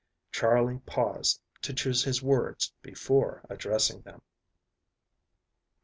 Charley 0.31 0.79
paused 0.87 1.43
to 1.61 1.75
choose 1.75 2.03
his 2.03 2.23
words 2.23 2.73
before 2.81 3.45
addressing 3.51 4.01
them. 4.01 4.23